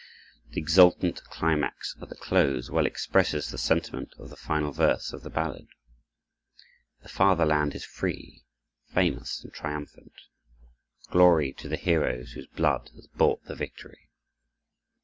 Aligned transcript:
The 0.49 0.59
exultant 0.59 1.23
climax, 1.25 1.95
at 2.01 2.09
the 2.09 2.15
close, 2.15 2.71
well 2.71 2.87
expresses 2.87 3.51
the 3.51 3.59
sentiment 3.59 4.15
of 4.17 4.31
the 4.31 4.35
final 4.35 4.71
verse 4.71 5.13
of 5.13 5.21
the 5.21 5.29
ballad: 5.29 5.67
"The 7.03 7.07
Fatherland 7.09 7.75
is 7.75 7.85
free, 7.85 8.43
famous, 8.91 9.43
and 9.43 9.53
triumphant, 9.53 10.13
Glory 11.11 11.53
to 11.53 11.67
the 11.69 11.77
heroes 11.77 12.31
whose 12.31 12.47
blood 12.47 12.89
has 12.95 13.05
bought 13.05 13.43
the 13.45 13.53
victory!" 13.53 14.09